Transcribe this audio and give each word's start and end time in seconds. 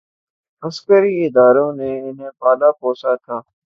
عسکری 0.63 1.13
اداروں 1.25 1.71
نے 1.73 1.89
انہیں 2.07 2.31
پالا 2.39 2.69
پوسا 2.79 3.11
تھا۔ 3.25 3.37